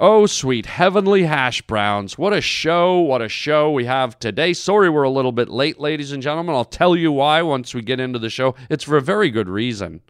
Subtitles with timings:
[0.00, 2.16] Oh, sweet heavenly hash browns.
[2.16, 4.52] What a show, what a show we have today.
[4.52, 6.54] Sorry we're a little bit late, ladies and gentlemen.
[6.54, 8.54] I'll tell you why once we get into the show.
[8.70, 10.02] It's for a very good reason.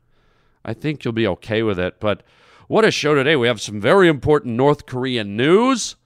[0.62, 2.00] I think you'll be okay with it.
[2.00, 2.22] But
[2.66, 3.34] what a show today.
[3.34, 5.96] We have some very important North Korean news.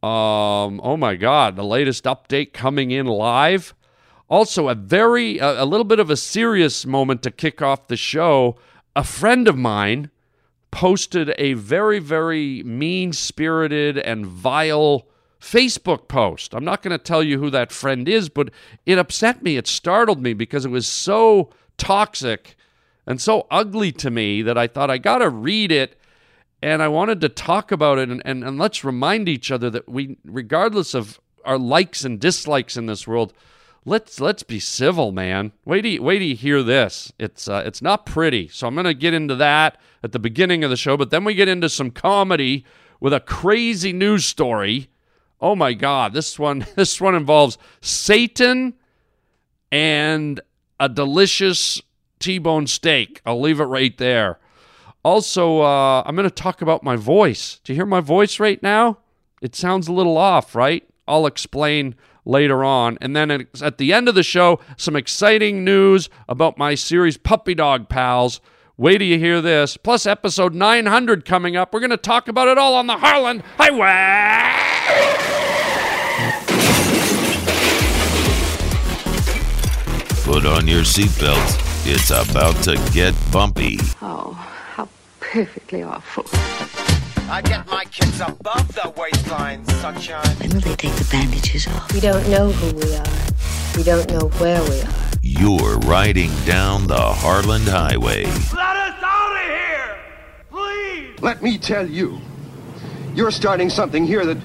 [0.00, 3.74] Um, oh my God, the latest update coming in live.
[4.30, 7.96] Also, a very, a, a little bit of a serious moment to kick off the
[7.96, 8.54] show.
[8.94, 10.11] A friend of mine
[10.72, 15.06] posted a very, very mean spirited and vile
[15.40, 16.54] Facebook post.
[16.54, 18.50] I'm not going to tell you who that friend is, but
[18.86, 19.56] it upset me.
[19.56, 22.56] It startled me because it was so toxic
[23.06, 25.98] and so ugly to me that I thought I got to read it
[26.62, 28.08] and I wanted to talk about it.
[28.08, 32.76] And, and, and let's remind each other that we, regardless of our likes and dislikes
[32.76, 33.32] in this world,
[33.84, 35.52] let's let's be civil, man.
[35.64, 37.12] Wait you, wait hear this.
[37.18, 38.48] It's uh, it's not pretty.
[38.48, 41.34] So I'm gonna get into that at the beginning of the show, but then we
[41.34, 42.64] get into some comedy
[43.00, 44.88] with a crazy news story.
[45.40, 48.74] Oh my God, this one this one involves Satan
[49.70, 50.40] and
[50.78, 51.80] a delicious
[52.18, 53.20] T-bone steak.
[53.26, 54.38] I'll leave it right there.
[55.04, 57.60] Also, uh, I'm going to talk about my voice.
[57.64, 58.98] Do you hear my voice right now?
[59.40, 60.88] It sounds a little off, right?
[61.08, 62.98] I'll explain later on.
[63.00, 67.54] And then at the end of the show, some exciting news about my series Puppy
[67.54, 68.40] Dog Pals.
[68.76, 69.76] Wait till you hear this.
[69.76, 71.72] Plus, episode 900 coming up.
[71.72, 74.72] We're going to talk about it all on the Harland Highway.
[80.24, 81.58] Put on your seatbelt.
[81.84, 83.78] It's about to get bumpy.
[84.00, 84.32] Oh,
[84.74, 84.88] how
[85.20, 86.24] perfectly awful.
[87.30, 90.36] I get my kids above the waistline, sunshine.
[90.36, 91.92] When will they take the bandages off?
[91.92, 93.76] We don't know who we are.
[93.76, 94.88] We don't know where we are.
[95.22, 98.24] You're riding down the Harland Highway.
[98.24, 99.98] Let us out of here!
[100.50, 101.20] Please!
[101.22, 102.20] Let me tell you,
[103.14, 104.38] you're starting something here that.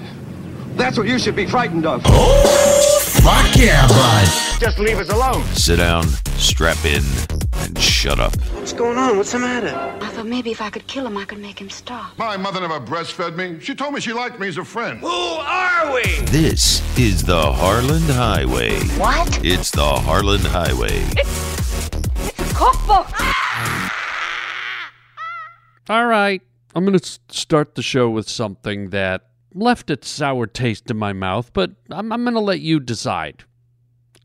[0.76, 2.02] That's what you should be frightened of.
[2.04, 2.97] Oh,
[3.28, 4.26] fuck yeah, bud.
[4.58, 5.44] Just leave us alone.
[5.54, 6.04] Sit down,
[6.38, 7.02] strap in,
[7.58, 8.34] and shut up.
[8.54, 9.16] What's going on?
[9.18, 9.74] What's the matter?
[10.02, 12.16] I thought maybe if I could kill him, I could make him stop.
[12.18, 13.60] My mother never breastfed me.
[13.60, 15.00] She told me she liked me as a friend.
[15.00, 16.02] Who are we?
[16.26, 18.80] This is the Harland Highway.
[18.96, 19.44] What?
[19.44, 21.02] It's the Harland Highway.
[21.16, 21.86] It's,
[22.28, 23.08] it's a cookbook.
[25.90, 26.42] All right.
[26.74, 29.27] I'm going to start the show with something that
[29.58, 33.44] left its sour taste in my mouth, but I'm, I'm going to let you decide.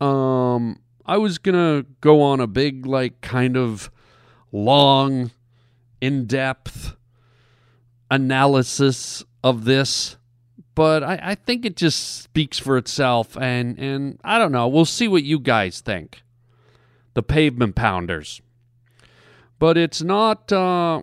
[0.00, 3.90] Um, I was going to go on a big, like, kind of
[4.52, 5.30] long,
[6.00, 6.96] in depth
[8.10, 10.16] analysis of this,
[10.74, 13.38] but I, I think it just speaks for itself.
[13.38, 14.68] And, and I don't know.
[14.68, 16.22] We'll see what you guys think.
[17.14, 18.42] The pavement pounders.
[19.58, 20.52] But it's not.
[20.52, 21.02] Uh,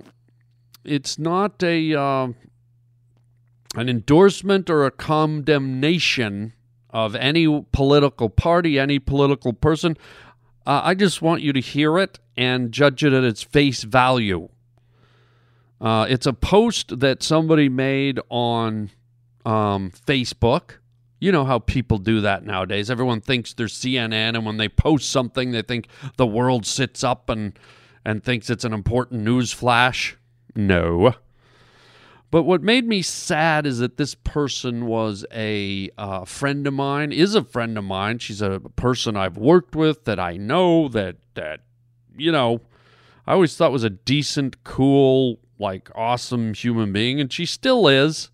[0.84, 2.28] it's not a uh,
[3.76, 6.54] an endorsement or a condemnation
[6.90, 9.98] of any political party, any political person.
[10.66, 14.50] Uh, I just want you to hear it and judge it at its face value.
[15.80, 18.92] Uh, it's a post that somebody made on
[19.46, 20.78] um, Facebook.
[21.20, 22.90] You know how people do that nowadays.
[22.92, 25.88] Everyone thinks they're CNN, and when they post something, they think
[26.18, 27.58] the world sits up and
[28.04, 30.18] and thinks it's an important news flash.
[30.56, 31.14] No.
[32.32, 37.12] But what made me sad is that this person was a uh, friend of mine,
[37.12, 38.20] is a friend of mine.
[38.20, 41.62] She's a person I've worked with that I know that that
[42.18, 42.62] you know,
[43.28, 48.30] I always thought was a decent, cool, like awesome human being, and she still is.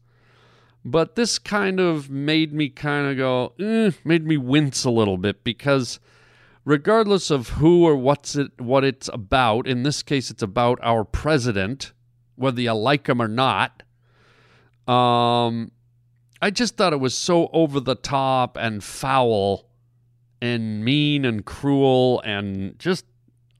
[0.85, 5.17] But this kind of made me kind of go, eh, made me wince a little
[5.17, 5.99] bit because
[6.63, 11.03] regardless of who or what's it what it's about, in this case it's about our
[11.03, 11.91] president,
[12.35, 13.83] whether you like him or not.
[14.87, 15.71] Um
[16.41, 19.67] I just thought it was so over the top and foul
[20.41, 23.05] and mean and cruel and just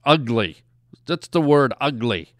[0.04, 0.58] ugly.
[1.06, 2.34] That's the word ugly.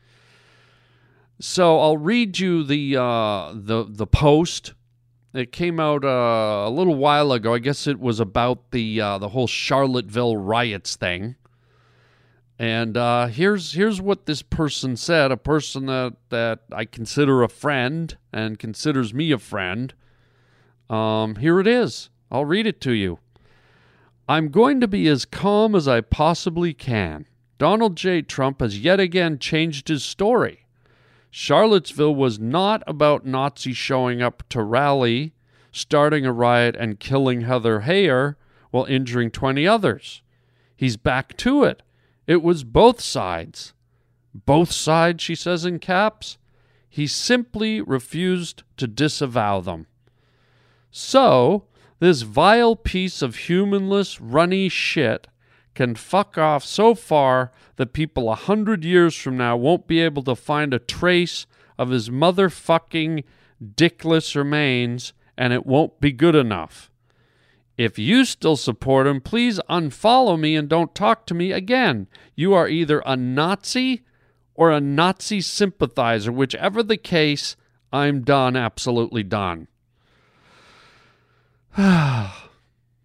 [1.40, 4.74] So I'll read you the uh, the the post.
[5.34, 7.54] It came out uh, a little while ago.
[7.54, 11.36] I guess it was about the uh, the whole Charlottesville riots thing.
[12.58, 15.30] And uh, here's here's what this person said.
[15.30, 19.94] A person that that I consider a friend and considers me a friend.
[20.90, 22.10] Um, here it is.
[22.30, 23.20] I'll read it to you.
[24.28, 27.26] I'm going to be as calm as I possibly can.
[27.58, 28.22] Donald J.
[28.22, 30.66] Trump has yet again changed his story.
[31.30, 35.34] Charlottesville was not about Nazis showing up to rally,
[35.72, 38.36] starting a riot, and killing Heather Heyer
[38.70, 40.22] while injuring 20 others.
[40.76, 41.82] He's back to it.
[42.28, 43.72] It was both sides.
[44.34, 46.36] Both sides, she says in caps.
[46.88, 49.86] He simply refused to disavow them.
[50.90, 51.64] So,
[52.00, 55.26] this vile piece of humanless, runny shit
[55.74, 60.22] can fuck off so far that people a hundred years from now won't be able
[60.24, 61.46] to find a trace
[61.78, 63.24] of his motherfucking
[63.74, 66.90] dickless remains, and it won't be good enough.
[67.78, 72.08] If you still support him, please unfollow me and don't talk to me again.
[72.34, 74.02] You are either a Nazi
[74.56, 76.32] or a Nazi sympathizer.
[76.32, 77.54] Whichever the case,
[77.92, 79.68] I'm done, absolutely done.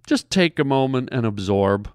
[0.07, 1.91] Just take a moment and absorb.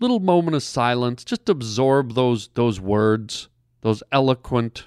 [0.00, 1.24] Little moment of silence.
[1.24, 3.48] Just absorb those those words,
[3.80, 4.86] those eloquent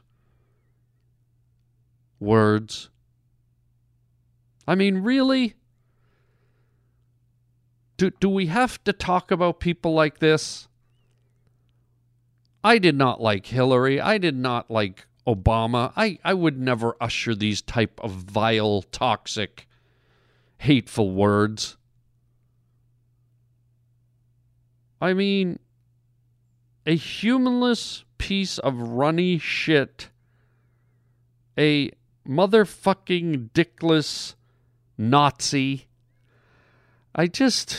[2.20, 2.92] words.
[4.68, 5.56] I mean, really?
[7.96, 10.68] Do, do we have to talk about people like this?
[12.64, 14.02] I did not like Hillary.
[14.02, 15.94] I did not like Obama.
[15.96, 19.68] I, I would never usher these type of vile, toxic,
[20.58, 21.78] hateful words.
[25.00, 25.60] I mean,
[26.86, 30.10] a humanless piece of runny shit,
[31.58, 31.92] a
[32.28, 34.36] motherfucking dickless
[34.98, 35.88] Nazi.
[37.14, 37.70] I just,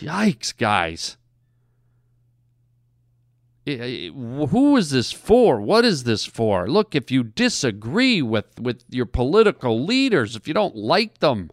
[0.00, 1.16] yikes, guys.
[3.66, 5.60] Who is this for?
[5.60, 6.68] What is this for?
[6.68, 11.50] Look, if you disagree with, with your political leaders, if you don't like them,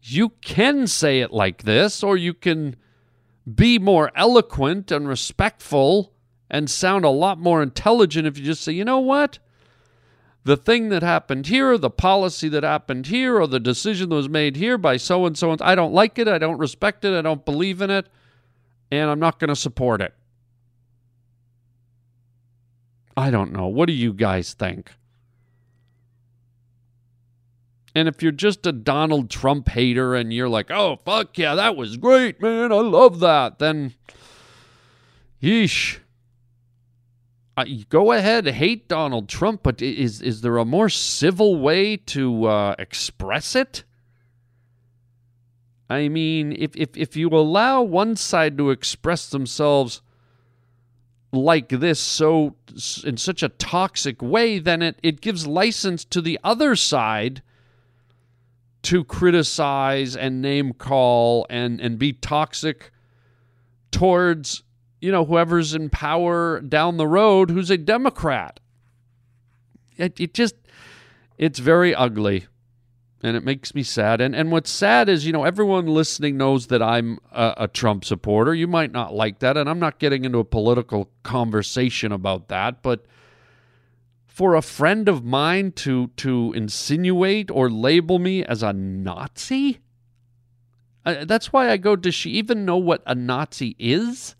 [0.00, 2.76] you can say it like this, or you can
[3.52, 6.12] be more eloquent and respectful
[6.48, 9.40] and sound a lot more intelligent if you just say, you know what?
[10.46, 14.28] The thing that happened here, the policy that happened here, or the decision that was
[14.28, 15.56] made here by so and so.
[15.60, 16.28] I don't like it.
[16.28, 17.18] I don't respect it.
[17.18, 18.06] I don't believe in it.
[18.92, 20.14] And I'm not going to support it.
[23.16, 23.66] I don't know.
[23.66, 24.92] What do you guys think?
[27.96, 31.74] And if you're just a Donald Trump hater and you're like, oh, fuck yeah, that
[31.74, 33.94] was great, man, I love that, then
[35.42, 35.98] yeesh
[37.88, 42.74] go ahead, hate Donald Trump, but is is there a more civil way to uh,
[42.78, 43.84] express it?
[45.88, 50.02] I mean, if, if if you allow one side to express themselves
[51.32, 52.56] like this, so
[53.04, 57.42] in such a toxic way, then it, it gives license to the other side
[58.82, 62.92] to criticize and name call and, and be toxic
[63.90, 64.62] towards
[65.00, 68.60] you know, whoever's in power down the road who's a Democrat.
[69.96, 70.54] It, it just,
[71.38, 72.46] it's very ugly
[73.22, 74.20] and it makes me sad.
[74.20, 78.04] And and what's sad is, you know, everyone listening knows that I'm a, a, Trump
[78.04, 78.54] supporter.
[78.54, 82.82] You might not like that, and I'm not getting into a political conversation about that,
[82.82, 83.06] but
[84.26, 89.80] for a friend of mine to to insinuate or label me as a Nazi,
[91.04, 91.96] uh, that's why I go.
[91.96, 94.36] Does she even know what a Nazi is?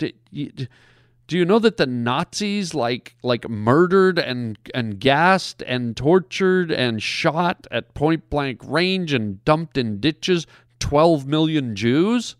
[0.00, 7.02] Do you, know that the Nazis like like murdered and and gassed and tortured and
[7.02, 10.46] shot at point blank range and dumped in ditches
[10.80, 12.36] 12 million Jews?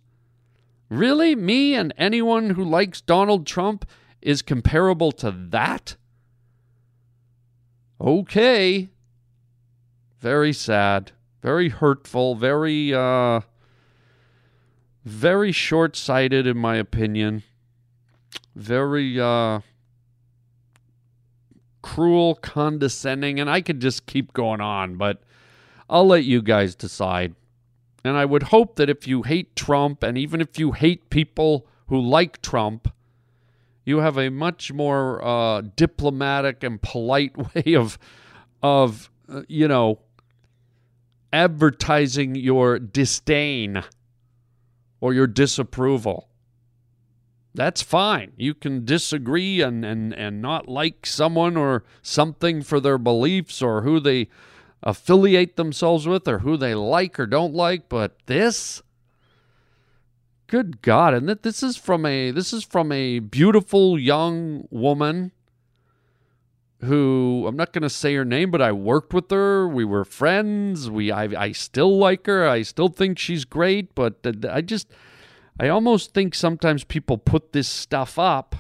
[0.89, 1.37] Really?
[1.37, 3.89] Me and anyone who likes Donald Trump
[4.21, 5.97] is comparable to that?
[8.01, 8.91] Okay.
[10.19, 11.13] Very sad,
[11.43, 13.43] very hurtful, very uh
[15.05, 17.43] very short-sighted in my opinion
[18.55, 19.61] very uh,
[21.83, 25.23] cruel, condescending, and I could just keep going on, but
[25.89, 27.35] I'll let you guys decide.
[28.05, 31.67] And I would hope that if you hate Trump, and even if you hate people
[31.89, 32.93] who like Trump,
[33.85, 37.99] you have a much more uh, diplomatic and polite way of,
[38.63, 39.99] of uh, you know,
[41.33, 43.83] advertising your disdain
[45.01, 46.30] or your disapproval
[47.55, 48.33] that's fine.
[48.37, 53.83] You can disagree and, and, and not like someone or something for their beliefs or
[53.83, 54.29] who they
[54.83, 58.83] affiliate themselves with or who they like or don't like, but this
[60.47, 65.31] good god and that this is from a this is from a beautiful young woman
[66.83, 69.69] who I'm not going to say her name, but I worked with her.
[69.69, 70.91] We were friends.
[70.91, 72.49] We I, I still like her.
[72.49, 74.17] I still think she's great, but
[74.49, 74.89] I just
[75.61, 78.57] I almost think sometimes people put this stuff up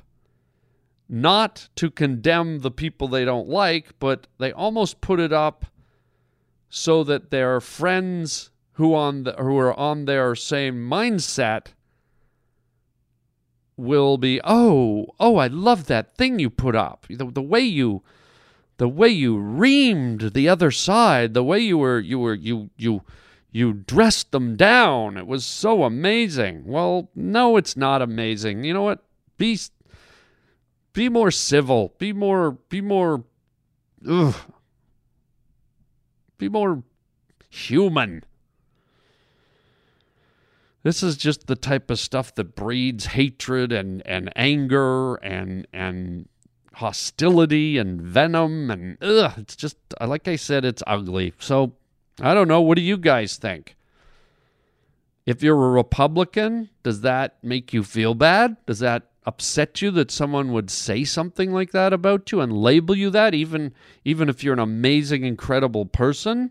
[1.08, 5.64] not to condemn the people they don't like, but they almost put it up
[6.68, 11.68] so that their friends who on the, who are on their same mindset
[13.78, 17.06] will be, "Oh, oh, I love that thing you put up.
[17.08, 18.02] The, the way you
[18.76, 23.02] the way you reamed the other side, the way you were you were you you
[23.52, 25.16] you dressed them down.
[25.16, 28.64] It was so amazing." Well, no, it's not amazing.
[28.64, 29.04] You know what?
[29.36, 29.58] Be
[30.92, 31.94] be more civil.
[31.98, 33.24] Be more be more
[34.08, 34.36] ugh.
[36.38, 36.82] Be more
[37.50, 38.24] human.
[40.82, 46.28] This is just the type of stuff that breeds hatred and, and anger and and
[46.74, 51.34] hostility and venom and ugh, it's just like I said, it's ugly.
[51.38, 51.74] So
[52.20, 52.60] I don't know.
[52.60, 53.76] What do you guys think?
[55.26, 58.56] If you're a Republican, does that make you feel bad?
[58.66, 62.96] Does that upset you that someone would say something like that about you and label
[62.96, 63.72] you that even
[64.04, 66.50] even if you're an amazing incredible person?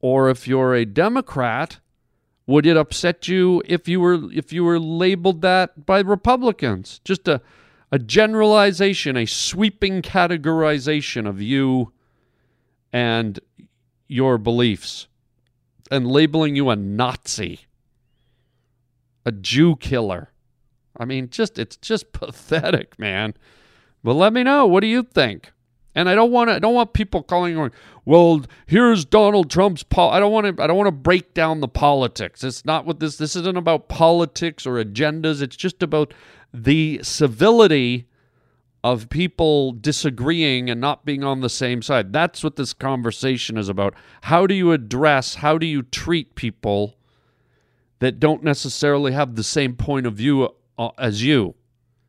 [0.00, 1.78] Or if you're a Democrat,
[2.46, 7.00] would it upset you if you were if you were labeled that by Republicans?
[7.04, 7.40] Just a
[7.92, 11.92] a generalization, a sweeping categorization of you
[12.92, 13.40] and
[14.08, 15.08] your beliefs
[15.90, 17.60] and labeling you a Nazi,
[19.24, 20.30] a Jew killer.
[20.96, 23.34] I mean, just it's just pathetic, man.
[24.04, 24.66] But let me know.
[24.66, 25.52] What do you think?
[25.94, 26.54] And I don't want to.
[26.54, 27.70] I don't want people calling going.
[28.04, 29.84] Well, here's Donald Trump's.
[29.96, 30.62] I don't want to.
[30.62, 32.42] I don't want to break down the politics.
[32.42, 33.16] It's not what this.
[33.16, 35.42] This isn't about politics or agendas.
[35.42, 36.14] It's just about
[36.52, 38.06] the civility
[38.84, 42.12] of people disagreeing and not being on the same side.
[42.12, 43.94] That's what this conversation is about.
[44.22, 45.36] How do you address?
[45.36, 46.96] How do you treat people
[48.00, 51.54] that don't necessarily have the same point of view uh, as you?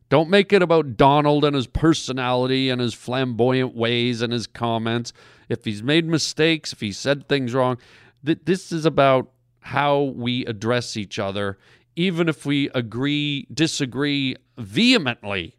[0.09, 5.13] Don't make it about Donald and his personality and his flamboyant ways and his comments.
[5.49, 7.77] If he's made mistakes, if he said things wrong,
[8.25, 11.57] th- this is about how we address each other,
[11.95, 15.55] even if we agree, disagree vehemently.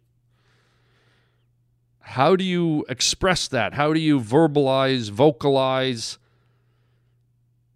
[2.07, 3.73] How do you express that?
[3.73, 6.19] How do you verbalize, vocalize,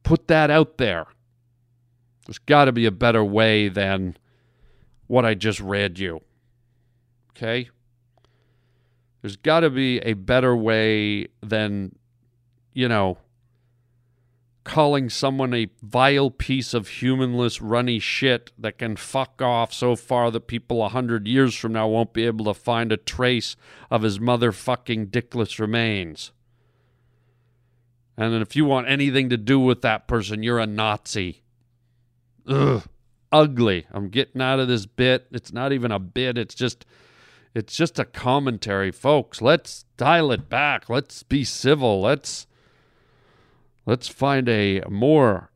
[0.03, 1.07] put that out there?
[2.27, 4.15] There's got to be a better way than
[5.07, 6.21] what I just read you.
[7.31, 7.69] Okay?
[9.24, 11.95] There's got to be a better way than,
[12.71, 13.17] you know,
[14.69, 20.29] calling someone a vile piece of humanless, runny shit that can fuck off so far
[20.29, 23.55] that people a hundred years from now won't be able to find a trace
[23.89, 26.31] of his motherfucking dickless remains.
[28.15, 31.41] And then if you want anything to do with that person, you're a Nazi.
[32.47, 32.83] Ugh.
[33.31, 33.88] Ugly.
[33.91, 35.25] I'm getting out of this bit.
[35.31, 36.85] It's not even a bit, it's just
[37.55, 39.41] it's just a commentary, folks.
[39.41, 40.89] Let's dial it back.
[40.89, 42.01] Let's be civil.
[42.01, 42.45] Let's
[43.86, 45.51] let's find a more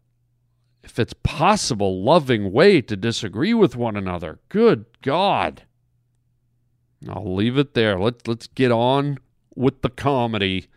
[0.84, 4.40] if it's possible loving way to disagree with one another.
[4.50, 5.64] Good God.
[7.10, 8.00] I'll leave it there.
[8.00, 9.18] Let's let's get on
[9.56, 10.68] with the comedy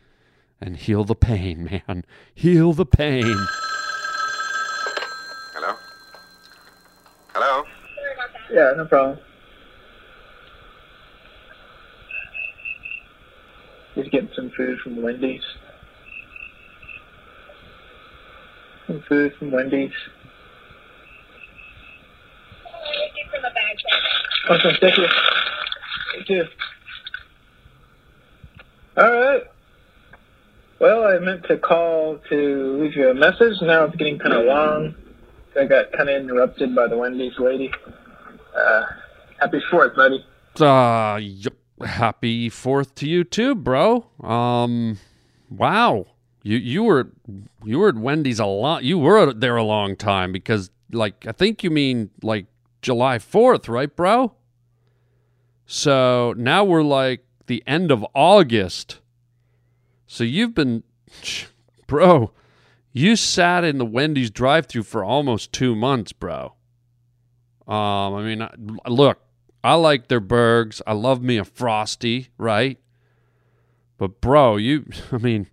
[0.61, 2.05] and heal the pain, man.
[2.35, 3.37] Heal the pain.
[5.55, 5.75] Hello?
[7.35, 7.65] Hello?
[8.51, 9.19] Yeah, no problem.
[13.95, 15.43] Just getting some food from Wendy's.
[15.43, 15.63] Some
[19.09, 19.93] food from Wendy's.
[24.49, 25.07] Awesome, thank you.
[26.15, 26.45] Thank you.
[28.97, 29.43] All right.
[30.79, 33.55] Well, I meant to call to leave you a message.
[33.63, 34.95] Now it's getting kind of long.
[35.59, 37.71] I got kind of interrupted by the Wendy's lady.
[38.57, 38.85] Uh,
[39.41, 40.25] happy Fourth, buddy.
[40.61, 41.55] Uh, yep.
[41.85, 44.07] Happy Fourth to you too, bro.
[44.23, 44.99] Um,
[45.51, 46.07] wow.
[46.47, 47.11] You you were
[47.65, 48.85] you were at Wendy's a lot.
[48.85, 52.47] You were there a long time because like I think you mean like
[52.83, 54.33] July Fourth, right, bro?
[55.67, 59.01] So now we're like the end of August.
[60.07, 60.85] So you've been,
[61.89, 62.31] bro,
[62.93, 66.55] you sat in the Wendy's drive-through for almost two months, bro.
[67.67, 68.49] Um, I mean,
[68.87, 69.19] look,
[69.65, 70.81] I like their burgers.
[70.87, 72.79] I love me a frosty, right?
[73.99, 75.49] But bro, you, I mean,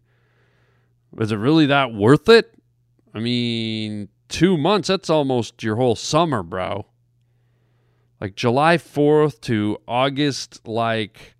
[1.19, 2.53] is it really that worth it?
[3.13, 6.87] I mean, two months, that's almost your whole summer, bro.
[8.19, 11.35] Like July 4th to August, like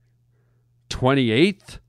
[0.90, 1.80] 28th.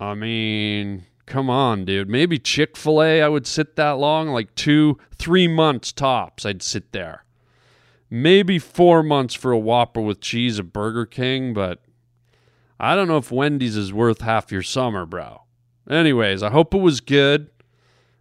[0.00, 2.08] I mean, come on, dude.
[2.08, 6.62] Maybe Chick fil A, I would sit that long, like two, three months tops, I'd
[6.62, 7.24] sit there.
[8.10, 11.82] Maybe four months for a Whopper with cheese at Burger King, but
[12.78, 15.43] I don't know if Wendy's is worth half your summer, bro.
[15.89, 17.49] Anyways, I hope it was good.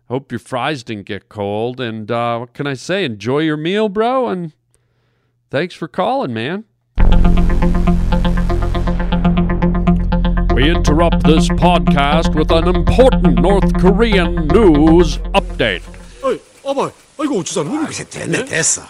[0.08, 1.80] Hope your fries didn't get cold.
[1.80, 3.04] And uh, what can I say?
[3.04, 4.28] Enjoy your meal, bro.
[4.28, 4.52] And
[5.50, 6.64] thanks for calling, man.
[10.54, 15.82] We interrupt this podcast with an important North Korean news update.
[16.22, 16.90] 어이, 어머,
[17.24, 17.90] 이거 어쩌자는 겁니까?
[17.90, 18.82] 이제 됐네 됐어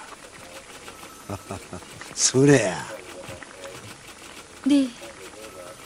[2.15, 2.85] 순애야
[4.65, 4.89] 네.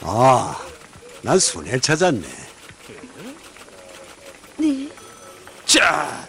[0.02, 2.45] 아난 순애를 찾았네 네.
[5.77, 6.27] 자,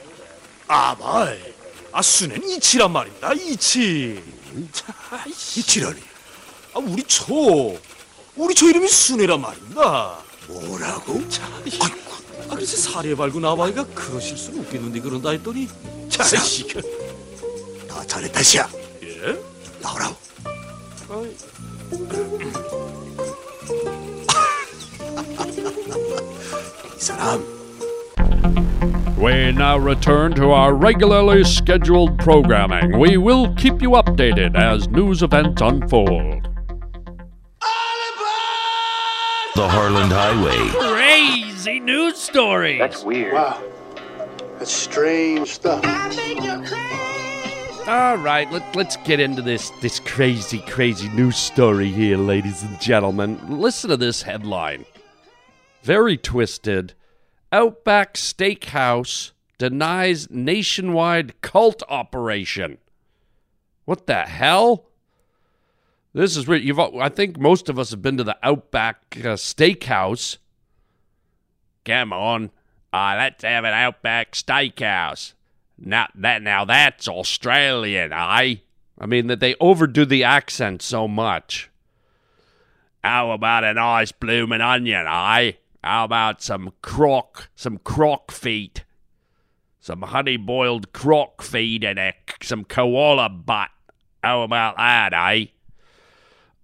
[0.67, 1.55] 아말,
[1.90, 3.33] 아 순애는 이치란 말입니다.
[3.33, 4.23] 이치.
[5.57, 5.99] 이치라니
[6.75, 7.78] 아 우리 초,
[8.37, 10.19] 우리 초 이름이 순애란 말입니다.
[10.49, 11.26] 뭐라고?
[11.31, 11.47] 자,
[12.50, 15.67] 아 그래서 사례 발고 나와이가 그러실 수는 없겠는데 그런다 했더니
[16.11, 16.37] 자, 자.
[16.45, 16.83] 이거
[17.87, 18.69] 나 잘했다 시야
[19.02, 19.35] 예?
[19.81, 20.14] 나오라고
[26.97, 27.58] 이 사람
[29.19, 32.99] We now return to our regularly scheduled programming.
[32.99, 36.45] We will keep you updated as news events unfold.
[39.57, 40.69] The Harland Highway.
[40.95, 42.79] Crazy news stories.
[42.79, 43.33] That's weird.
[43.33, 43.61] wow
[44.59, 45.85] that's strange stuff
[47.89, 52.81] All right, let, let's get into this this crazy, crazy news story here, ladies and
[52.81, 53.41] gentlemen.
[53.49, 54.85] Listen to this headline.
[55.83, 56.95] Very twisted.
[57.50, 62.78] Outback Steakhouse denies nationwide cult operation.
[63.87, 64.85] What the hell?
[66.12, 66.62] This is weird.
[66.62, 70.38] You've, I think most of us have been to the Outback uh, Steakhouse.
[71.85, 72.50] Come on,
[72.93, 75.33] uh, let's have an Outback Steakhouse.
[75.78, 78.62] Now that now that's Australian, I.
[79.00, 81.71] I mean that they overdo the accent so much.
[83.05, 85.59] How about a nice bloomin' onion, I?
[85.88, 88.85] How about some croc, some croc feet,
[89.80, 93.71] some honey boiled croc feet, and a, some koala butt?
[94.23, 95.47] How about that, eh?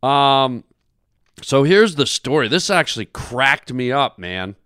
[0.02, 0.64] Um.
[1.40, 2.48] So here's the story.
[2.48, 4.56] This actually cracked me up, man.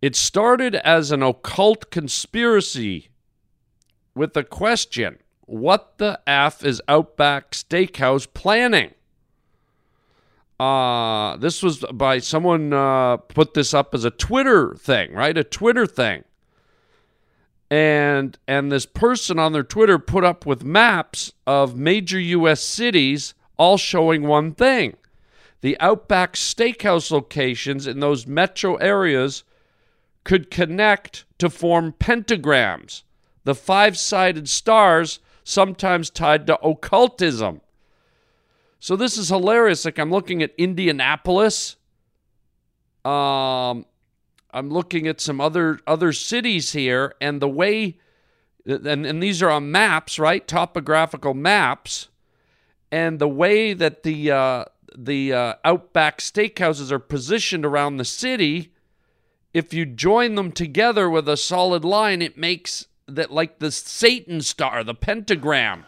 [0.00, 3.10] It started as an occult conspiracy
[4.14, 8.94] with the question What the F is Outback Steakhouse planning?
[10.60, 15.38] Uh, this was by someone uh, put this up as a Twitter thing, right?
[15.38, 16.22] A Twitter thing.
[17.70, 23.32] And and this person on their Twitter put up with maps of major US cities
[23.56, 24.98] all showing one thing.
[25.62, 29.44] The Outback Steakhouse locations in those metro areas
[30.24, 33.02] could connect to form pentagrams,
[33.44, 37.62] the five sided stars sometimes tied to occultism.
[38.80, 39.84] So this is hilarious.
[39.84, 41.76] Like I'm looking at Indianapolis.
[43.04, 43.86] Um,
[44.52, 47.98] I'm looking at some other other cities here, and the way,
[48.66, 50.46] and, and these are on maps, right?
[50.46, 52.08] Topographical maps,
[52.90, 54.64] and the way that the uh,
[54.98, 58.72] the uh, Outback steakhouses are positioned around the city
[59.52, 64.40] if you join them together with a solid line, it makes that like the Satan
[64.40, 65.84] star, the pentagram.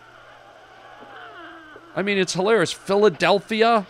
[1.94, 2.72] I mean, it's hilarious.
[2.72, 3.87] Philadelphia,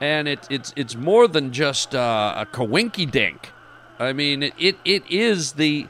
[0.00, 3.50] and it, it's it's more than just uh, a coinky dink.
[3.98, 5.86] I mean, it, it is the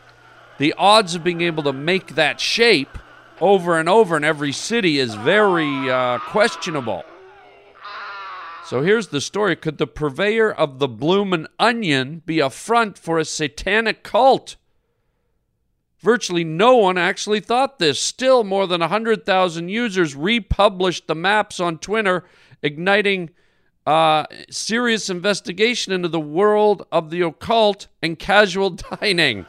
[0.58, 2.98] the odds of being able to make that shape
[3.40, 7.04] over and over in every city is very uh, questionable.
[8.64, 9.56] So here's the story.
[9.56, 14.56] Could the purveyor of the bloomin' onion be a front for a satanic cult?
[16.02, 18.00] Virtually no one actually thought this.
[18.00, 22.24] Still, more than 100,000 users republished the maps on Twitter,
[22.60, 23.30] igniting
[23.86, 29.46] uh, serious investigation into the world of the occult and casual dining.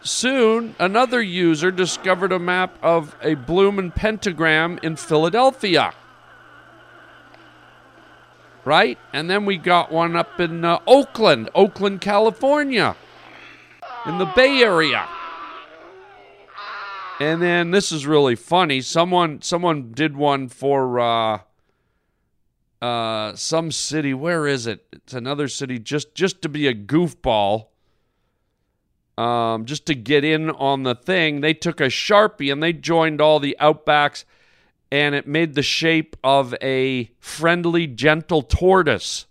[0.00, 5.92] Soon, another user discovered a map of a bloomin' pentagram in Philadelphia.
[8.64, 8.98] Right?
[9.12, 12.96] And then we got one up in uh, Oakland, Oakland, California,
[14.06, 15.08] in the Bay Area.
[17.20, 18.80] And then this is really funny.
[18.80, 21.40] Someone someone did one for uh,
[22.80, 24.14] uh, some city.
[24.14, 24.86] Where is it?
[24.92, 25.78] It's another city.
[25.78, 27.66] Just just to be a goofball
[29.18, 33.20] um, just to get in on the thing, they took a Sharpie and they joined
[33.20, 34.24] all the Outbacks
[34.92, 39.26] and it made the shape of a friendly, gentle tortoise.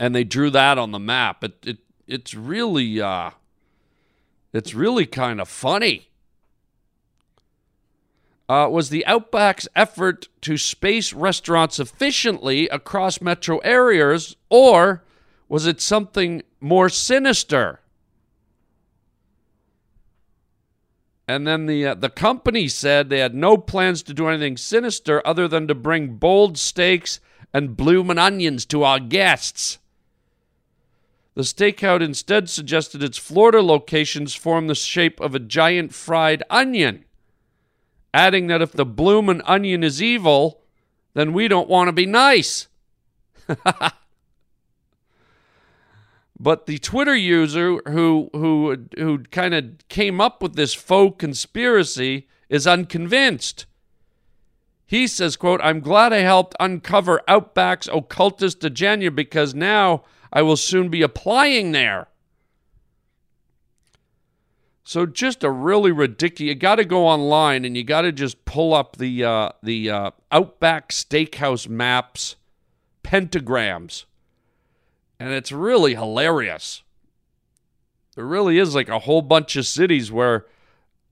[0.00, 1.44] And they drew that on the map.
[1.44, 3.30] It, it it's really uh
[4.52, 6.10] it's really kind of funny.
[8.48, 15.02] Uh, was the Outback's effort to space restaurants efficiently across metro areas, or
[15.48, 17.80] was it something more sinister?
[21.26, 25.26] And then the uh, the company said they had no plans to do anything sinister
[25.26, 27.18] other than to bring bold steaks
[27.52, 29.78] and bloomin' onions to our guests.
[31.34, 37.04] The stakeout instead suggested its Florida locations form the shape of a giant fried onion,
[38.12, 40.62] adding that if the bloomin' onion is evil,
[41.14, 42.68] then we don't want to be nice.
[46.38, 52.26] But the Twitter user who who who kind of came up with this faux conspiracy
[52.48, 53.66] is unconvinced.
[54.86, 60.56] He says, quote, I'm glad I helped uncover Outback's occultist agenda because now I will
[60.56, 62.08] soon be applying there.
[64.82, 66.48] So just a really ridiculous.
[66.48, 69.88] You got to go online and you got to just pull up the uh, the
[69.88, 72.36] uh, Outback Steakhouse maps,
[73.02, 74.04] pentagrams,
[75.18, 76.82] and it's really hilarious.
[78.14, 80.46] There really is like a whole bunch of cities where,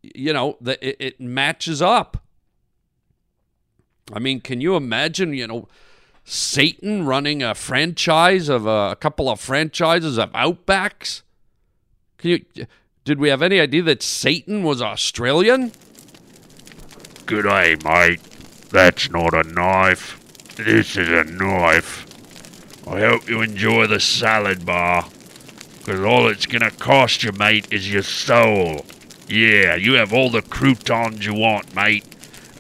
[0.03, 2.19] you know, the, it, it matches up.
[4.13, 5.69] I mean, can you imagine, you know,
[6.25, 11.23] Satan running a franchise of a, a couple of franchises of Outbacks?
[12.19, 12.67] Can you?
[13.05, 15.73] Did we have any idea that Satan was Australian?
[17.27, 18.21] G'day, mate.
[18.71, 20.21] That's not a knife.
[20.57, 22.07] This is a knife.
[22.87, 25.09] I hope you enjoy the salad bar.
[25.79, 28.87] Because all it's to cost you, mate, is your soul.
[29.29, 32.05] Yeah, you have all the croutons you want, mate.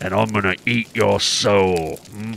[0.00, 1.96] And I'm to eat your soul.
[2.10, 2.32] Hmm?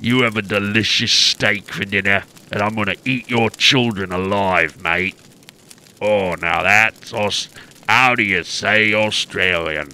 [0.00, 2.24] You have a delicious steak for dinner.
[2.52, 5.16] And I'm going to eat your children alive, mate.
[6.00, 7.48] Oh, now that's us.
[7.88, 9.88] How do you say Australian?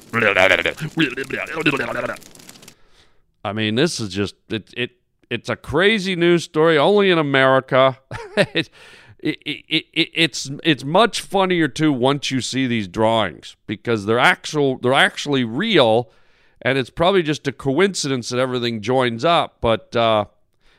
[3.44, 4.72] I mean, this is just it.
[4.76, 4.90] It
[5.30, 7.98] it's a crazy news story only in America.
[8.36, 8.70] it,
[9.18, 14.18] it, it, it, it's it's much funnier too once you see these drawings because they're
[14.18, 16.10] actual they're actually real,
[16.62, 19.58] and it's probably just a coincidence that everything joins up.
[19.60, 20.26] But uh,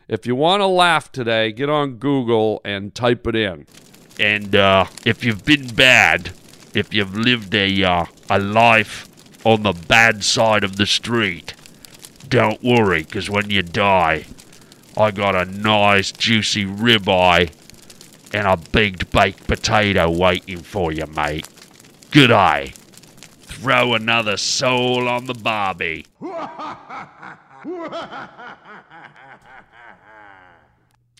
[0.07, 3.65] if you want to laugh today, get on Google and type it in.
[4.19, 6.31] And uh, if you've been bad,
[6.73, 9.07] if you've lived a uh, a life
[9.45, 11.53] on the bad side of the street,
[12.27, 14.25] don't worry, because when you die,
[14.97, 17.51] I got a nice juicy ribeye
[18.33, 21.47] and a big baked potato waiting for you, mate.
[22.11, 22.73] Good eye.
[23.57, 26.05] Throw another soul on the barbie.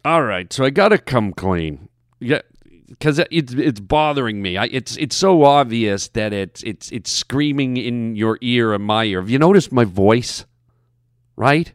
[0.05, 1.89] All right, so I gotta come clean.
[2.19, 2.41] Yeah,
[2.87, 4.55] because it's it's bothering me.
[4.55, 9.05] I, it's it's so obvious that it's it's it's screaming in your ear and my
[9.05, 9.19] ear.
[9.19, 10.45] Have you noticed my voice?
[11.35, 11.73] Right?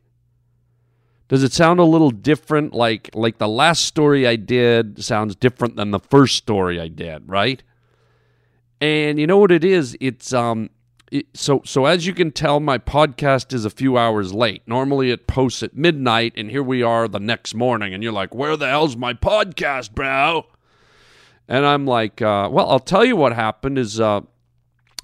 [1.27, 2.73] Does it sound a little different?
[2.73, 7.29] Like like the last story I did sounds different than the first story I did,
[7.29, 7.63] right?
[8.83, 9.97] And you know what it is?
[10.01, 10.69] It's um
[11.13, 14.63] it, so so as you can tell, my podcast is a few hours late.
[14.67, 18.35] Normally it posts at midnight, and here we are the next morning, and you're like,
[18.35, 20.47] "Where the hell's my podcast, bro?"
[21.47, 23.79] And I'm like, uh, "Well, I'll tell you what happened.
[23.79, 24.23] Is uh,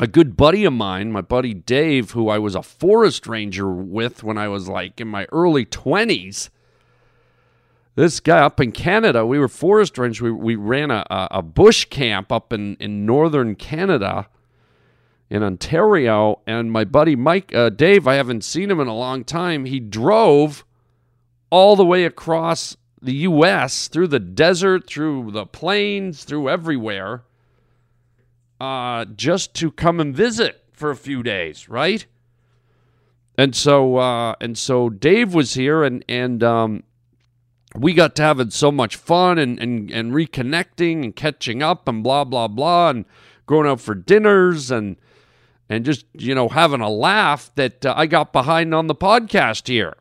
[0.01, 4.25] a good buddy of mine, my buddy Dave, who I was a forest ranger with
[4.25, 6.51] when I was like in my early twenties."
[7.99, 10.23] This guy up in Canada, we were forest rangers.
[10.23, 14.29] We, we ran a, a bush camp up in, in northern Canada
[15.29, 19.25] in Ontario, and my buddy Mike uh, Dave, I haven't seen him in a long
[19.25, 19.65] time.
[19.65, 20.65] He drove
[21.51, 23.89] all the way across the U.S.
[23.89, 27.25] through the desert, through the plains, through everywhere,
[28.61, 32.07] uh, just to come and visit for a few days, right?
[33.37, 36.85] And so, uh, and so Dave was here, and and um,
[37.79, 42.03] we got to having so much fun and, and and reconnecting and catching up and
[42.03, 43.05] blah blah blah and
[43.47, 44.97] going out for dinners and
[45.69, 49.69] and just you know having a laugh that uh, I got behind on the podcast
[49.69, 49.97] here.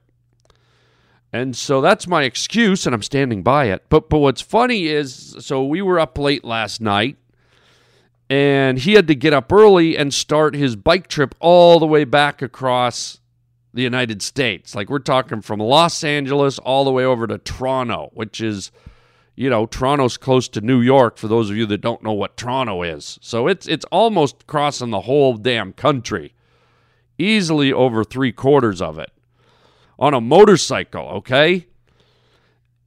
[1.33, 3.83] And so that's my excuse and I'm standing by it.
[3.89, 7.17] But but what's funny is so we were up late last night
[8.29, 12.03] and he had to get up early and start his bike trip all the way
[12.03, 13.19] back across
[13.73, 14.75] the United States.
[14.75, 18.71] Like we're talking from Los Angeles all the way over to Toronto, which is
[19.37, 22.37] you know, Toronto's close to New York for those of you that don't know what
[22.37, 23.19] Toronto is.
[23.21, 26.33] So it's it's almost crossing the whole damn country.
[27.19, 29.11] Easily over 3 quarters of it
[29.97, 31.67] on a motorcycle, okay?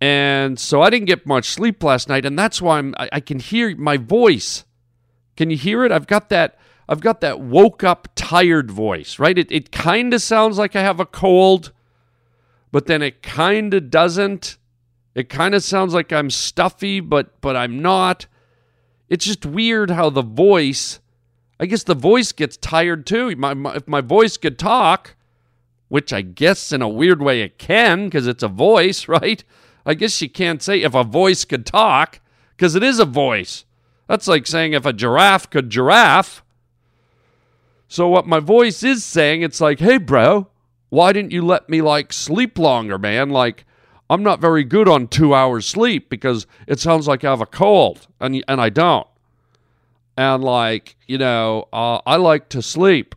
[0.01, 3.21] And so I didn't get much sleep last night and that's why I'm I, I
[3.21, 4.64] can hear my voice.
[5.37, 5.93] Can you hear it?
[5.93, 6.59] I've got that
[6.90, 9.38] I've got that woke up tired voice, right?
[9.38, 11.70] It it kind of sounds like I have a cold,
[12.72, 14.59] but then it kind of doesn't.
[15.14, 18.26] It kind of sounds like I'm stuffy, but but I'm not.
[19.09, 20.98] It's just weird how the voice.
[21.61, 23.37] I guess the voice gets tired too.
[23.37, 25.14] My, my, if my voice could talk,
[25.88, 29.44] which I guess in a weird way it can because it's a voice, right?
[29.87, 32.18] I guess you can't say if a voice could talk
[32.57, 33.64] because it is a voice.
[34.09, 36.42] That's like saying if a giraffe could giraffe.
[37.90, 40.46] So what my voice is saying, it's like, hey, bro,
[40.90, 43.31] why didn't you let me like sleep longer, man?
[43.31, 43.64] Like,
[44.09, 47.46] I'm not very good on two hours sleep because it sounds like I have a
[47.46, 49.09] cold and and I don't.
[50.16, 53.16] And like, you know, uh, I like to sleep.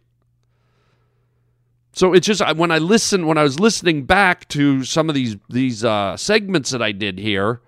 [1.91, 5.35] So it's just when I listen, when I was listening back to some of these
[5.51, 7.61] these uh, segments that I did here,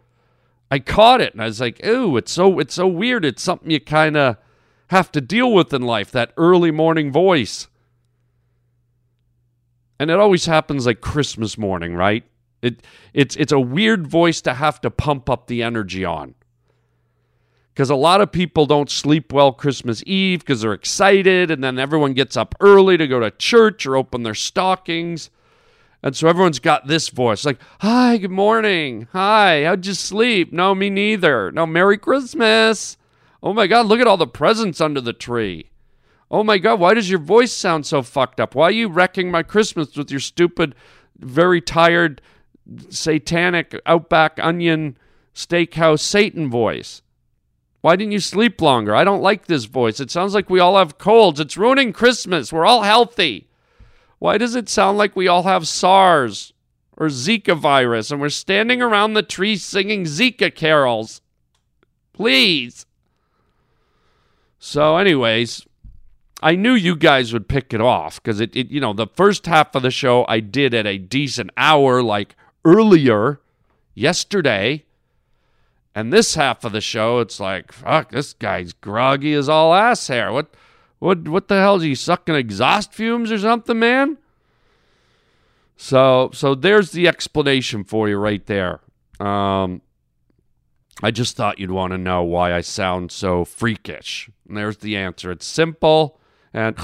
[0.72, 3.24] I caught it and I was like, "Ooh, it's so it's so weird.
[3.26, 4.38] It's something you kind of
[4.88, 6.12] have to deal with in life.
[6.12, 7.68] That early morning voice."
[10.00, 12.24] And it always happens like Christmas morning, right?
[12.62, 16.36] It it's it's a weird voice to have to pump up the energy on.
[17.76, 21.78] Cuz a lot of people don't sleep well Christmas Eve because they're excited and then
[21.78, 25.30] everyone gets up early to go to church or open their stockings.
[26.02, 29.08] And so everyone's got this voice like, "Hi, good morning.
[29.12, 30.54] Hi, how'd you sleep?
[30.54, 31.52] No, me neither.
[31.52, 32.98] No, Merry Christmas.
[33.46, 35.70] Oh my god, look at all the presents under the tree.
[36.30, 38.56] Oh my god, why does your voice sound so fucked up?
[38.56, 40.76] Why are you wrecking my Christmas with your stupid
[41.18, 42.22] very tired
[42.90, 44.98] satanic outback onion
[45.34, 47.02] steakhouse Satan voice.
[47.82, 48.96] Why didn't you sleep longer?
[48.96, 50.00] I don't like this voice.
[50.00, 51.40] It sounds like we all have colds.
[51.40, 52.52] It's ruining Christmas.
[52.52, 53.48] We're all healthy.
[54.18, 56.54] Why does it sound like we all have SARS
[56.98, 61.22] or Zika virus and we're standing around the tree singing Zika carols?
[62.14, 62.88] Please.
[64.68, 65.64] So, anyways,
[66.42, 69.46] I knew you guys would pick it off because it, it, you know, the first
[69.46, 73.40] half of the show I did at a decent hour, like earlier
[73.94, 74.84] yesterday.
[75.94, 80.08] And this half of the show, it's like, fuck, this guy's groggy as all ass
[80.08, 80.32] hair.
[80.32, 80.48] What,
[80.98, 84.18] what, what the hell is he sucking exhaust fumes or something, man?
[85.78, 88.80] So, so there's the explanation for you right there.
[89.20, 89.84] Um,
[91.04, 94.30] I just thought you'd want to know why I sound so freakish.
[94.48, 95.30] And there's the answer.
[95.32, 96.20] It's simple
[96.54, 96.78] and.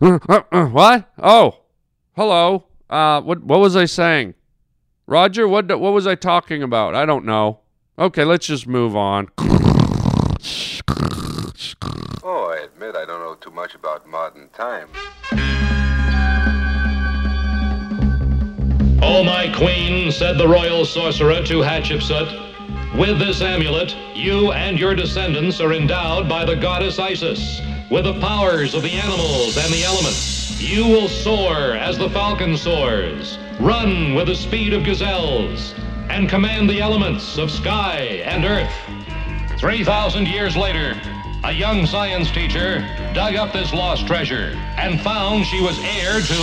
[0.00, 1.10] what?
[1.18, 1.58] Oh,
[2.16, 2.64] hello.
[2.88, 4.34] Uh, what what was I saying?
[5.06, 6.94] Roger, what what was I talking about?
[6.94, 7.60] I don't know.
[7.98, 9.28] Okay, let's just move on.
[12.22, 14.96] Oh, I admit I don't know too much about modern times.
[19.00, 24.94] O my queen, said the royal sorcerer to Hatshepsut, with this amulet, you and your
[24.96, 29.84] descendants are endowed by the goddess Isis with the powers of the animals and the
[29.84, 30.60] elements.
[30.60, 35.74] You will soar as the falcon soars, run with the speed of gazelles,
[36.10, 38.72] and command the elements of sky and earth.
[39.60, 41.00] 3,000 years later,
[41.44, 42.80] a young science teacher
[43.14, 46.34] dug up this lost treasure and found she was heir to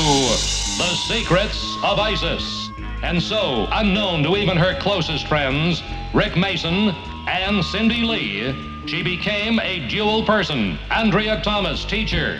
[0.77, 2.69] the secrets of Isis.
[3.03, 6.89] And so, unknown to even her closest friends, Rick Mason
[7.27, 8.55] and Cindy Lee,
[8.88, 10.79] she became a dual person.
[10.89, 12.39] Andrea Thomas, teacher.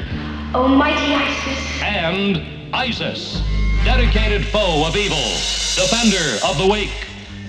[0.54, 1.82] Almighty Isis.
[1.82, 3.42] And Isis,
[3.84, 5.18] dedicated foe of evil,
[5.76, 6.92] defender of the weak,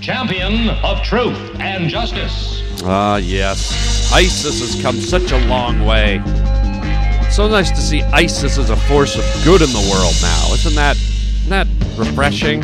[0.01, 2.66] champion of truth and justice.
[2.85, 4.12] Ah, yes.
[4.12, 6.23] ISIS has come such a long way.
[6.25, 10.53] It's so nice to see ISIS as a force of good in the world now.
[10.55, 11.67] Isn't that, isn't that
[11.99, 12.62] refreshing?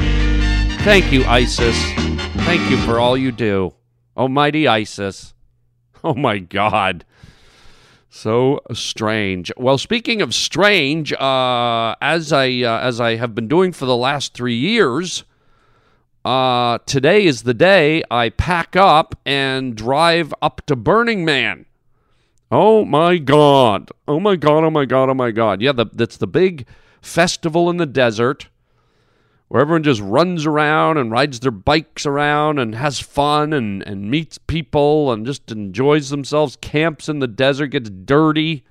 [0.84, 1.76] Thank you, ISIS.
[2.44, 3.74] Thank you for all you do.
[4.16, 5.34] Almighty ISIS.
[6.04, 7.04] Oh my God.
[8.10, 9.52] So strange.
[9.56, 13.96] Well, speaking of strange, uh, as I uh, as I have been doing for the
[13.96, 15.22] last three years,
[16.24, 21.66] uh, today is the day I pack up and drive up to Burning Man.
[22.50, 23.90] Oh my God!
[24.06, 24.64] Oh my God!
[24.64, 25.08] Oh my God!
[25.08, 25.60] Oh my God!
[25.60, 26.66] Yeah, the, that's the big
[27.00, 28.48] festival in the desert
[29.52, 34.10] where everyone just runs around and rides their bikes around and has fun and, and
[34.10, 38.64] meets people and just enjoys themselves, camps in the desert, gets dirty.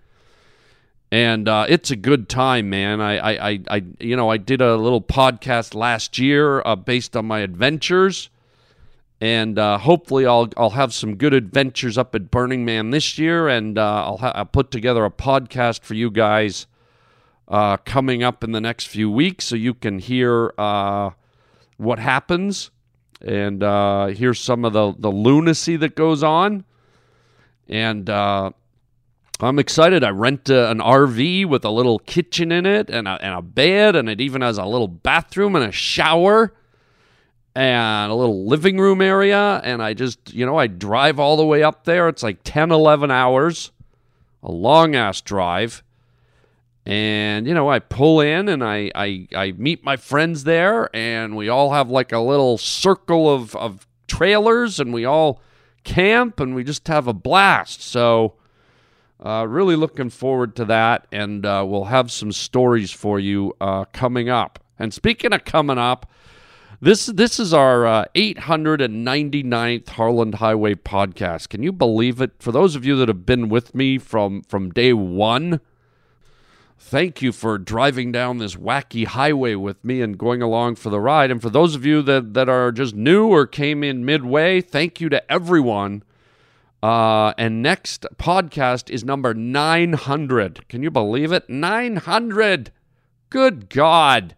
[1.11, 3.01] And uh, it's a good time, man.
[3.01, 7.17] I, I, I, I, you know, I did a little podcast last year uh, based
[7.17, 8.29] on my adventures,
[9.19, 13.49] and uh, hopefully, I'll I'll have some good adventures up at Burning Man this year,
[13.49, 16.65] and uh, I'll, ha- I'll put together a podcast for you guys
[17.49, 21.09] uh, coming up in the next few weeks so you can hear uh,
[21.75, 22.71] what happens
[23.21, 23.61] and
[24.15, 26.63] hear some of the, the lunacy that goes on.
[27.67, 28.09] And
[29.43, 30.03] I'm excited.
[30.03, 33.41] I rent uh, an RV with a little kitchen in it and a, and a
[33.41, 36.53] bed, and it even has a little bathroom and a shower
[37.55, 39.61] and a little living room area.
[39.63, 42.07] And I just, you know, I drive all the way up there.
[42.07, 43.71] It's like 10, 11 hours,
[44.43, 45.83] a long ass drive.
[46.85, 51.35] And, you know, I pull in and I, I, I meet my friends there, and
[51.35, 55.41] we all have like a little circle of, of trailers, and we all
[55.83, 57.81] camp and we just have a blast.
[57.81, 58.35] So,
[59.21, 63.85] uh, really looking forward to that, and uh, we'll have some stories for you uh,
[63.93, 64.59] coming up.
[64.79, 66.09] And speaking of coming up,
[66.83, 71.49] this this is our uh, 899th Harland Highway podcast.
[71.49, 72.31] Can you believe it?
[72.39, 75.61] For those of you that have been with me from from day one,
[76.79, 80.99] thank you for driving down this wacky highway with me and going along for the
[80.99, 81.29] ride.
[81.29, 84.99] And for those of you that that are just new or came in midway, thank
[84.99, 86.01] you to everyone.
[86.81, 90.67] Uh, and next podcast is number 900.
[90.67, 91.49] Can you believe it?
[91.49, 92.71] 900.
[93.29, 94.35] Good God.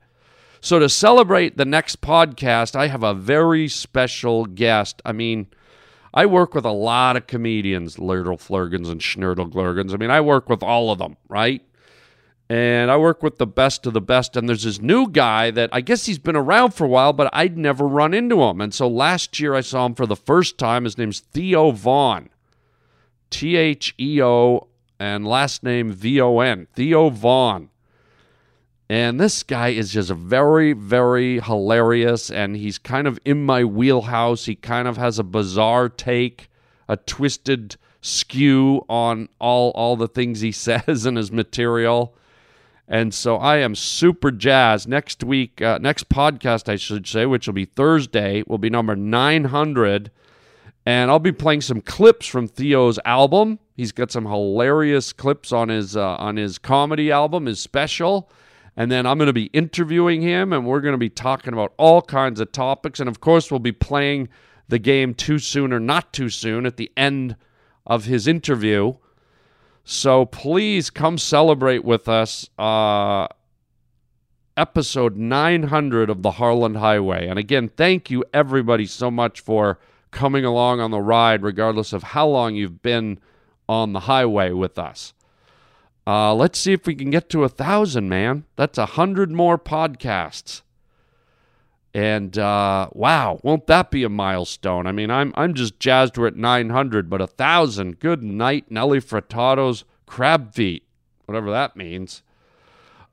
[0.60, 5.02] So, to celebrate the next podcast, I have a very special guest.
[5.04, 5.48] I mean,
[6.14, 9.94] I work with a lot of comedians, Lurdle Flurgans and Schnurtle Glurgans.
[9.94, 11.62] I mean, I work with all of them, right?
[12.50, 14.36] And I work with the best of the best.
[14.36, 17.30] And there's this new guy that I guess he's been around for a while, but
[17.34, 18.62] I'd never run into him.
[18.62, 20.84] And so last year I saw him for the first time.
[20.84, 22.30] His name's Theo Von.
[23.34, 24.68] T H E O
[25.00, 26.68] and last name V O N.
[26.76, 27.70] Theo Von.
[28.88, 32.30] And this guy is just very, very hilarious.
[32.30, 34.46] And he's kind of in my wheelhouse.
[34.46, 36.48] He kind of has a bizarre take,
[36.88, 42.16] a twisted skew on all, all the things he says in his material.
[42.88, 44.88] And so I am super jazzed.
[44.88, 48.96] Next week, uh, next podcast, I should say, which will be Thursday, will be number
[48.96, 50.12] 900.
[50.86, 53.60] And I'll be playing some clips from Theo's album.
[53.76, 58.30] He's got some hilarious clips on his uh, on his comedy album, his special.
[58.76, 61.74] And then I'm going to be interviewing him, and we're going to be talking about
[61.78, 63.00] all kinds of topics.
[63.00, 64.30] And of course, we'll be playing
[64.68, 67.36] the game too soon or not too soon at the end
[67.86, 68.94] of his interview.
[69.84, 72.50] So please come celebrate with us.
[72.58, 73.28] Uh,
[74.56, 77.28] episode 900 of the Harland Highway.
[77.28, 79.80] And again, thank you everybody so much for
[80.14, 83.20] coming along on the ride, regardless of how long you've been
[83.68, 85.14] on the highway with us.
[86.06, 88.46] Uh, let's see if we can get to a thousand, man.
[88.56, 90.62] That's a hundred more podcasts.
[91.94, 94.88] And uh, wow, won't that be a milestone?
[94.88, 98.00] I mean, I'm I'm just jazzed we're at 900, but a thousand.
[98.00, 100.84] Good night, Nelly Furtado's crab feet,
[101.26, 102.24] whatever that means.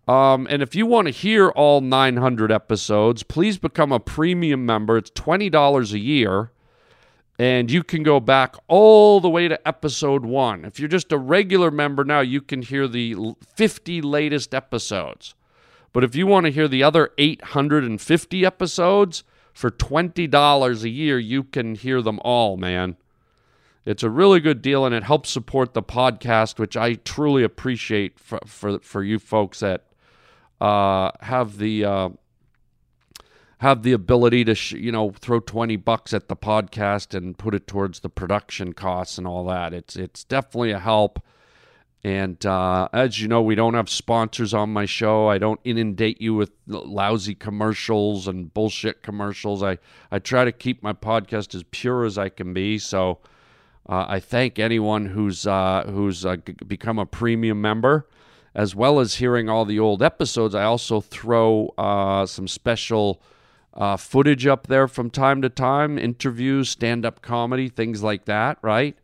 [0.09, 4.97] Um, and if you want to hear all 900 episodes, please become a premium member.
[4.97, 6.51] It's $20 a year
[7.41, 10.63] and you can go back all the way to episode one.
[10.67, 13.17] If you're just a regular member now, you can hear the
[13.57, 15.35] 50 latest episodes.
[15.95, 19.25] But if you want to hear the other 850 episodes
[19.55, 22.99] for $20 a year, you can hear them all, man.
[23.87, 28.19] It's a really good deal and it helps support the podcast, which I truly appreciate
[28.19, 29.87] for, for, for you folks that
[30.61, 31.87] uh, have the.
[31.87, 32.09] Uh,
[33.61, 37.55] have the ability to sh- you know throw 20 bucks at the podcast and put
[37.55, 39.73] it towards the production costs and all that.
[39.75, 41.23] It's it's definitely a help.
[42.03, 45.29] And uh, as you know we don't have sponsors on my show.
[45.29, 49.63] I don't inundate you with lousy commercials and bullshit commercials.
[49.63, 49.77] I
[50.11, 52.79] i try to keep my podcast as pure as i can be.
[52.79, 53.19] So
[53.87, 58.09] uh, i thank anyone who's uh, who's uh, become a premium member
[58.55, 60.55] as well as hearing all the old episodes.
[60.55, 63.23] I also throw uh, some special
[63.81, 68.95] uh, footage up there from time to time, interviews, stand-up comedy, things like that, right?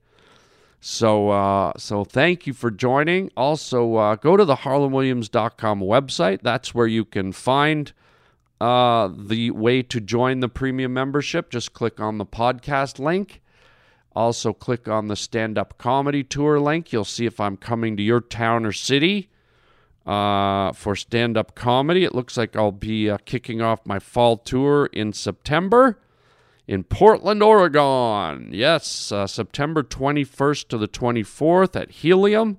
[0.83, 3.31] So, uh, so thank you for joining.
[3.39, 6.43] Also, uh, go to the harlandwilliams.com website.
[6.43, 7.91] That's where you can find
[8.61, 11.51] uh, the way to join the premium membership.
[11.51, 13.41] Just click on the podcast link.
[14.15, 16.93] Also, click on the stand-up comedy tour link.
[16.93, 19.31] You'll see if I'm coming to your town or city
[20.07, 22.05] uh, for stand up comedy.
[22.05, 25.99] It looks like I'll be uh, kicking off my fall tour in September
[26.68, 28.49] in Portland, Oregon.
[28.53, 32.59] Yes, uh, September 21st to the 24th at Helium.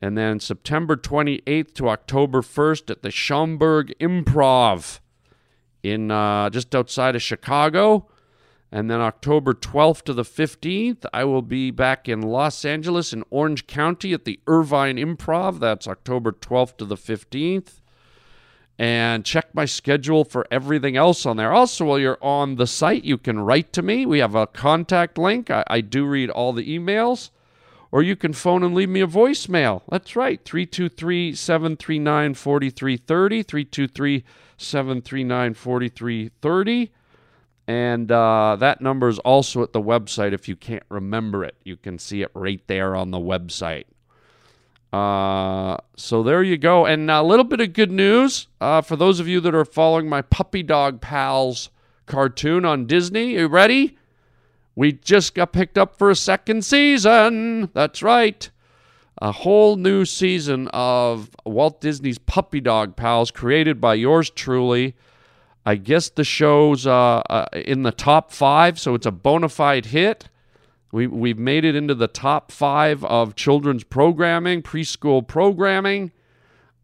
[0.00, 5.00] And then September 28th to October 1st at the Schaumburg Improv
[5.82, 8.06] in uh, just outside of Chicago.
[8.70, 13.24] And then October 12th to the 15th, I will be back in Los Angeles in
[13.30, 15.58] Orange County at the Irvine Improv.
[15.58, 17.80] That's October 12th to the 15th.
[18.78, 21.52] and check my schedule for everything else on there.
[21.52, 24.06] Also, while you're on the site, you can write to me.
[24.06, 25.50] We have a contact link.
[25.50, 27.30] I, I do read all the emails.
[27.90, 29.82] Or you can phone and leave me a voicemail.
[29.88, 33.42] That's right, 323 739 4330.
[33.42, 34.24] 323
[34.58, 36.92] 739 4330.
[37.68, 41.54] And uh, that number is also at the website if you can't remember it.
[41.64, 43.84] You can see it right there on the website.
[44.90, 46.86] Uh, so there you go.
[46.86, 50.08] And a little bit of good news uh, for those of you that are following
[50.08, 51.68] my Puppy Dog Pals
[52.06, 53.32] cartoon on Disney.
[53.32, 53.98] You ready?
[54.74, 57.68] We just got picked up for a second season.
[57.74, 58.48] That's right.
[59.20, 64.94] A whole new season of Walt Disney's Puppy Dog Pals created by yours truly.
[65.68, 69.84] I guess the show's uh, uh, in the top five, so it's a bona fide
[69.84, 70.30] hit.
[70.92, 76.12] We, we've made it into the top five of children's programming, preschool programming,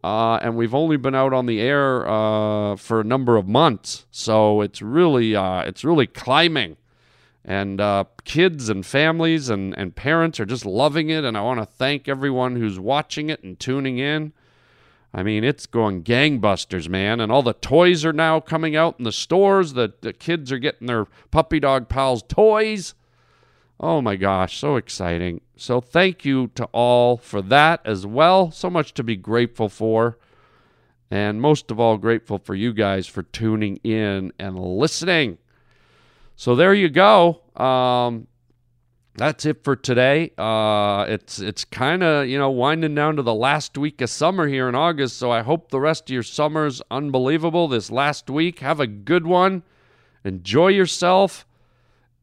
[0.05, 4.05] uh, and we've only been out on the air uh, for a number of months.
[4.11, 6.77] So it's really uh, it's really climbing,
[7.43, 11.25] and uh, kids and families and, and parents are just loving it.
[11.25, 14.35] And I want to thank everyone who's watching it and tuning in.
[15.17, 17.21] I mean, it's going gangbusters, man.
[17.21, 19.75] And all the toys are now coming out in the stores.
[19.75, 22.95] The, the kids are getting their puppy dog pals toys.
[23.79, 25.41] Oh my gosh, so exciting.
[25.57, 28.51] So thank you to all for that as well.
[28.51, 30.19] So much to be grateful for.
[31.13, 35.39] And most of all, grateful for you guys for tuning in and listening.
[36.35, 37.41] So there you go.
[37.55, 38.27] Um,
[39.17, 40.33] that's it for today.
[40.37, 44.49] Uh, it's it's kind of you know winding down to the last week of summer
[44.49, 45.17] here in August.
[45.17, 47.69] So I hope the rest of your summer's unbelievable.
[47.69, 49.63] This last week, have a good one.
[50.25, 51.47] Enjoy yourself,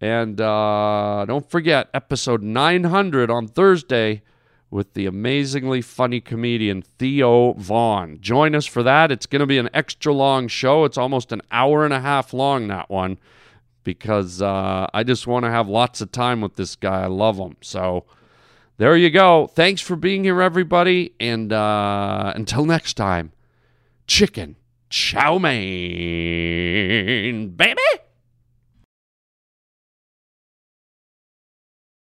[0.02, 4.24] and uh, don't forget episode 900 on Thursday
[4.70, 8.18] with the amazingly funny comedian Theo Von.
[8.22, 9.12] Join us for that.
[9.12, 10.86] It's going to be an extra long show.
[10.86, 13.18] It's almost an hour and a half long that one
[13.84, 17.04] because uh, I just want to have lots of time with this guy.
[17.04, 17.58] I love him.
[17.62, 18.06] So
[18.78, 19.48] there you go.
[19.48, 21.14] Thanks for being here, everybody.
[21.20, 23.32] And uh, until next time,
[24.08, 24.56] chicken
[24.90, 25.60] chow mein,
[27.56, 27.82] baby.